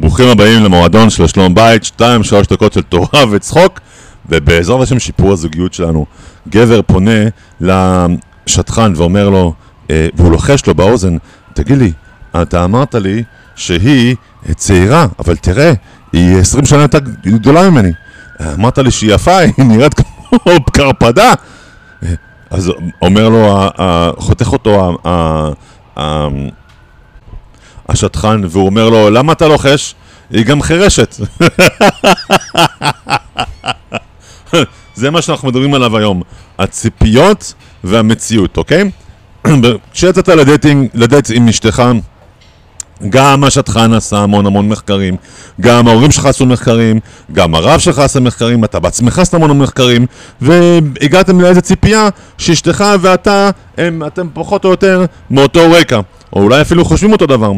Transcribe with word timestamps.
ברוכים 0.00 0.28
הבאים 0.28 0.64
למועדון 0.64 1.10
של 1.10 1.26
שלום 1.26 1.54
בית, 1.54 1.84
שתיים, 1.84 2.24
שלוש 2.24 2.46
דקות 2.46 2.72
של 2.72 2.82
תורה 2.82 3.24
וצחוק, 3.30 3.80
ובעזרת 4.28 4.82
השם 4.82 4.98
שיפור 4.98 5.32
הזוגיות 5.32 5.74
שלנו. 5.74 6.06
גבר 6.48 6.80
פונה 6.82 7.20
לשטחן 7.60 8.92
ואומר 8.96 9.28
לו, 9.28 9.54
אה, 9.90 10.08
והוא 10.14 10.30
לוחש 10.32 10.66
לו 10.66 10.74
באוזן, 10.74 11.16
תגיד 11.54 11.78
לי, 11.78 11.92
אתה 12.42 12.64
אמרת 12.64 12.94
לי 12.94 13.22
שהיא 13.56 14.16
צעירה, 14.56 15.06
אבל 15.18 15.36
תראה, 15.36 15.72
היא 16.12 16.38
עשרים 16.38 16.66
שנה 16.66 16.82
יותר 16.82 16.98
גדולה 17.22 17.70
ממני. 17.70 17.92
אמרת 18.54 18.78
לי 18.78 18.90
שהיא 18.90 19.14
יפה, 19.14 19.38
היא 19.44 19.52
נראית 19.58 19.94
כמו 19.94 20.64
קרפדה. 20.72 21.32
אז 22.50 22.72
אומר 23.02 23.28
לו, 23.28 23.68
חותך 24.18 24.52
אותו 24.52 24.98
השטחן, 27.88 28.40
והוא 28.48 28.66
אומר 28.66 28.88
לו, 28.88 29.10
למה 29.10 29.32
אתה 29.32 29.48
לוחש? 29.48 29.94
היא 30.30 30.44
גם 30.44 30.62
חירשת. 30.62 31.16
זה 34.94 35.10
מה 35.10 35.22
שאנחנו 35.22 35.48
מדברים 35.48 35.74
עליו 35.74 35.96
היום, 35.96 36.22
הציפיות 36.58 37.54
והמציאות, 37.84 38.56
אוקיי? 38.56 38.90
כשיצאת 39.92 40.28
לדייטינג, 40.28 40.88
לדייט 40.94 41.30
עם 41.34 41.48
אשתך, 41.48 41.82
גם 43.08 43.44
השטחן 43.44 43.92
עשה 43.92 44.18
המון 44.18 44.46
המון 44.46 44.68
מחקרים, 44.68 45.16
גם 45.60 45.88
ההורים 45.88 46.10
שלך 46.10 46.26
עשו 46.26 46.46
מחקרים, 46.46 47.00
גם 47.32 47.54
הרב 47.54 47.80
שלך 47.80 47.98
עשה 47.98 48.20
מחקרים, 48.20 48.64
אתה 48.64 48.80
בעצמך 48.80 49.18
עשית 49.18 49.34
המון 49.34 49.58
מחקרים, 49.58 50.06
והגעתם 50.40 51.40
לאיזה 51.40 51.60
ציפייה 51.60 52.08
שאשתך 52.38 52.84
ואתה, 53.00 53.50
הם, 53.78 54.02
אתם 54.06 54.28
פחות 54.34 54.64
או 54.64 54.70
יותר 54.70 55.04
מאותו 55.30 55.60
רקע, 55.70 56.00
או 56.32 56.42
אולי 56.42 56.60
אפילו 56.60 56.84
חושבים 56.84 57.12
אותו 57.12 57.26
דבר. 57.26 57.52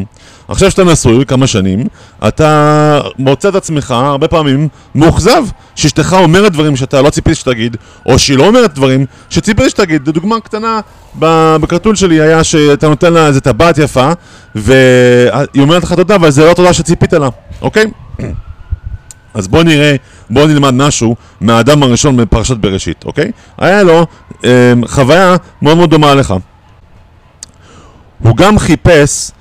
עכשיו 0.47 0.71
שאתה 0.71 0.83
נשוי 0.83 1.25
כמה 1.25 1.47
שנים, 1.47 1.87
אתה 2.27 3.01
מוצא 3.19 3.49
את 3.49 3.55
עצמך 3.55 3.91
הרבה 3.91 4.27
פעמים 4.27 4.67
מאוכזב 4.95 5.43
שאשתך 5.75 6.15
אומרת 6.19 6.51
דברים 6.51 6.75
שאתה 6.75 7.01
לא 7.01 7.09
ציפית 7.09 7.35
שתגיד, 7.35 7.77
או 8.05 8.19
שהיא 8.19 8.37
לא 8.37 8.47
אומרת 8.47 8.73
דברים 8.73 9.05
שציפית 9.29 9.69
שתגיד. 9.69 10.03
דוגמה 10.03 10.39
קטנה 10.39 10.79
ב- 11.19 11.55
בקרטון 11.61 11.95
שלי 11.95 12.21
היה 12.21 12.43
שאתה 12.43 12.89
נותן 12.89 13.13
לה 13.13 13.27
איזה 13.27 13.41
טבעת 13.41 13.77
יפה, 13.77 14.11
והיא 14.55 15.61
אומרת 15.61 15.83
לך 15.83 15.93
תודה, 15.93 16.15
אבל 16.15 16.29
זה 16.29 16.45
לא 16.45 16.53
תודה 16.53 16.73
שציפית 16.73 17.13
לה, 17.13 17.29
אוקיי? 17.61 17.85
אז 19.33 19.47
בוא 19.47 19.63
נראה, 19.63 19.95
בוא 20.29 20.45
נלמד 20.47 20.73
משהו 20.73 21.15
מהאדם 21.41 21.83
הראשון 21.83 22.17
בפרשת 22.17 22.57
בראשית, 22.57 23.03
אוקיי? 23.05 23.31
היה 23.57 23.83
לו 23.83 24.05
אה, 24.45 24.73
חוויה 24.85 25.35
מאוד 25.61 25.77
מאוד 25.77 25.89
דומה 25.89 26.15
לך. 26.15 26.33
הוא 28.23 28.35
גם 28.37 28.59
חיפש 28.59 29.31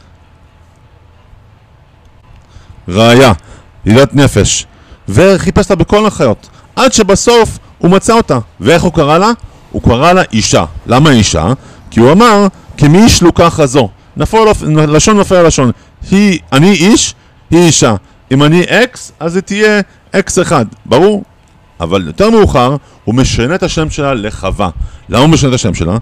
ראיה, 2.89 3.33
עילת 3.84 4.14
נפש, 4.14 4.67
וחיפש 5.09 5.70
לה 5.70 5.77
בכל 5.77 6.06
החיות, 6.06 6.48
עד 6.77 6.92
שבסוף 6.92 7.59
הוא 7.78 7.91
מצא 7.91 8.12
אותה. 8.12 8.39
ואיך 8.61 8.83
הוא 8.83 8.92
קרא 8.92 9.19
לה? 9.19 9.31
הוא 9.70 9.83
קרא 9.83 10.12
לה 10.12 10.22
אישה. 10.33 10.64
למה 10.87 11.11
אישה? 11.11 11.53
כי 11.91 12.00
הוא 12.00 12.12
אמר, 12.12 12.47
כמי 12.77 13.03
איש 13.03 13.22
לוקחה 13.22 13.67
זו. 13.67 13.89
נפל 14.17 14.39
לשון 14.89 15.17
נופל 15.17 15.34
על 15.34 15.47
לשון. 15.47 15.70
היא, 16.11 16.39
אני 16.53 16.70
איש, 16.70 17.15
היא 17.50 17.59
אישה. 17.59 17.94
אם 18.33 18.42
אני 18.42 18.62
אקס, 18.62 19.12
אז 19.20 19.37
היא 19.37 19.42
תהיה 19.42 19.81
אקס 20.12 20.39
אחד, 20.39 20.67
ברור? 20.87 21.22
אבל 21.81 22.06
יותר 22.06 22.31
מאוחר, 22.31 22.77
הוא 23.05 23.15
משנה 23.15 23.55
את 23.55 23.62
השם 23.62 23.91
שלה 23.91 24.15
לחווה. 24.15 24.70
למה 25.09 25.20
הוא 25.20 25.28
משנה 25.28 25.48
את 25.50 25.55
השם 25.55 25.75
שלה? 25.75 25.97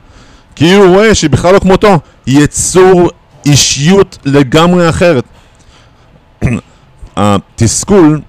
כי 0.58 0.74
הוא 0.74 0.86
רואה 0.86 1.14
שהיא 1.14 1.30
בכלל 1.30 1.54
לא 1.54 1.58
כמותו. 1.58 1.98
היא 2.26 2.40
יצור 2.40 3.10
אישיות 3.46 4.18
לגמרי 4.24 4.88
אחרת. 4.88 5.24
התסכול, 7.16 8.20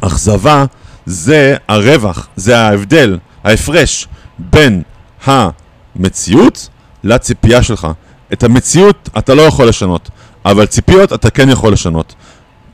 אכזבה, 0.00 0.64
זה 1.06 1.56
הרווח, 1.68 2.28
זה 2.36 2.58
ההבדל, 2.58 3.18
ההפרש 3.44 4.08
בין 4.38 4.82
המציאות 5.24 6.68
לציפייה 7.04 7.62
שלך. 7.62 7.86
את 8.32 8.42
המציאות 8.42 9.08
אתה 9.18 9.34
לא 9.34 9.42
יכול 9.42 9.68
לשנות, 9.68 10.10
אבל 10.44 10.66
ציפיות 10.66 11.12
אתה 11.12 11.30
כן 11.30 11.48
יכול 11.48 11.72
לשנות. 11.72 12.14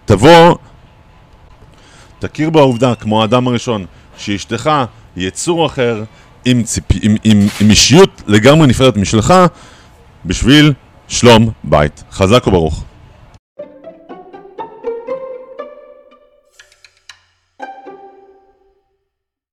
תבוא, 0.04 0.54
תכיר 2.19 2.50
בעובדה, 2.50 2.94
כמו 2.94 3.22
האדם 3.22 3.49
הראשון, 3.49 3.87
שאשתך 4.16 4.70
יצור 5.16 5.66
אחר 5.66 6.04
עם, 6.44 6.62
ציפ... 6.62 6.84
עם, 7.03 7.16
עם, 7.25 7.47
עם 7.60 7.70
אישיות 7.70 8.22
לגמרי 8.26 8.66
נפרדת 8.66 8.97
משלך, 8.97 9.34
בשביל 10.25 10.72
שלום 11.08 11.50
בית. 11.64 12.04
חזק 12.12 12.47
וברוך. 12.47 12.84